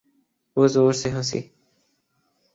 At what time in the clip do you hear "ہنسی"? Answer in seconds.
1.11-1.41